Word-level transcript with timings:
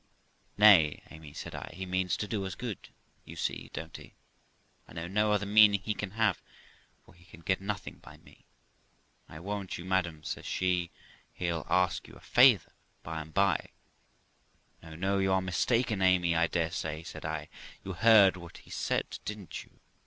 'Nay, 0.57 1.03
Amy', 1.11 1.31
said 1.31 1.53
I, 1.53 1.69
'he 1.75 1.85
means 1.85 2.17
to 2.17 2.27
do 2.27 2.43
us 2.43 2.55
good, 2.55 2.89
you 3.23 3.35
see, 3.35 3.69
don't 3.71 3.95
he? 3.95 4.15
I 4.87 4.93
know 4.93 5.07
no 5.07 5.31
other 5.31 5.45
meaning 5.45 5.79
he 5.79 5.93
can 5.93 6.09
have, 6.17 6.41
for 7.05 7.13
he 7.13 7.23
can 7.25 7.41
get 7.41 7.61
nothing 7.61 7.99
by 7.99 8.17
me.' 8.17 8.47
'I 9.29 9.41
warrant 9.41 9.77
you, 9.77 9.85
madam', 9.85 10.23
says 10.23 10.47
she, 10.47 10.89
'he'll 11.33 11.67
ask 11.69 12.07
you 12.07 12.15
a 12.15 12.19
favour 12.19 12.73
by 13.03 13.21
and 13.21 13.31
by.' 13.31 13.69
'No, 14.81 14.95
no, 14.95 15.19
you 15.19 15.31
are 15.31 15.39
mistaken, 15.39 16.01
Amy, 16.01 16.35
I 16.35 16.47
dare 16.47 16.71
say', 16.71 17.03
said 17.03 17.23
I; 17.23 17.47
'you 17.85 17.93
have 17.93 18.01
heard 18.01 18.37
what 18.37 18.57
he 18.57 18.71
said, 18.71 19.19
didn't 19.23 19.63
you?' 19.63 19.81